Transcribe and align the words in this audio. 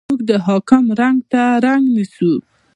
موږ 0.07 0.19
د 0.29 0.31
حاکم 0.45 0.83
رنګ 0.99 1.17
ته 1.31 1.43
رنګ 1.65 1.83
نیسو. 1.95 2.33